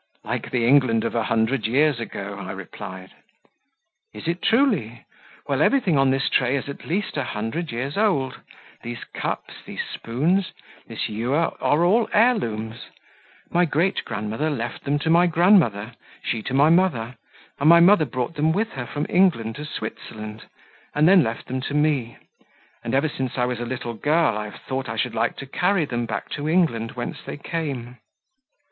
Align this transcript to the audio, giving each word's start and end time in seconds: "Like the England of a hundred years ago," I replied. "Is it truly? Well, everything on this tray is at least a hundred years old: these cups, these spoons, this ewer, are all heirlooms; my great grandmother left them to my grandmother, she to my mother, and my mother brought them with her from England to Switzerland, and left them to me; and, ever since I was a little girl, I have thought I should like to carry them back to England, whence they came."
"Like 0.23 0.49
the 0.49 0.65
England 0.65 1.03
of 1.05 1.13
a 1.13 1.21
hundred 1.25 1.67
years 1.67 1.99
ago," 1.99 2.35
I 2.39 2.53
replied. 2.53 3.11
"Is 4.15 4.27
it 4.27 4.41
truly? 4.41 5.05
Well, 5.47 5.61
everything 5.61 5.95
on 5.99 6.09
this 6.09 6.27
tray 6.27 6.55
is 6.55 6.67
at 6.67 6.87
least 6.87 7.17
a 7.17 7.23
hundred 7.23 7.71
years 7.71 7.97
old: 7.97 8.39
these 8.81 9.03
cups, 9.03 9.53
these 9.63 9.83
spoons, 9.93 10.53
this 10.87 11.07
ewer, 11.07 11.51
are 11.63 11.85
all 11.85 12.09
heirlooms; 12.13 12.87
my 13.51 13.65
great 13.65 14.03
grandmother 14.03 14.49
left 14.49 14.85
them 14.85 14.97
to 14.97 15.11
my 15.11 15.27
grandmother, 15.27 15.93
she 16.23 16.41
to 16.41 16.53
my 16.55 16.71
mother, 16.71 17.15
and 17.59 17.69
my 17.69 17.79
mother 17.79 18.05
brought 18.05 18.33
them 18.33 18.51
with 18.51 18.71
her 18.71 18.87
from 18.87 19.05
England 19.07 19.55
to 19.57 19.65
Switzerland, 19.65 20.45
and 20.95 21.23
left 21.23 21.45
them 21.45 21.61
to 21.61 21.75
me; 21.75 22.17
and, 22.83 22.95
ever 22.95 23.07
since 23.07 23.37
I 23.37 23.45
was 23.45 23.59
a 23.59 23.65
little 23.65 23.93
girl, 23.93 24.35
I 24.35 24.45
have 24.45 24.61
thought 24.63 24.89
I 24.89 24.95
should 24.97 25.13
like 25.13 25.35
to 25.37 25.45
carry 25.45 25.85
them 25.85 26.07
back 26.07 26.29
to 26.29 26.49
England, 26.49 26.93
whence 26.93 27.21
they 27.21 27.37
came." 27.37 27.99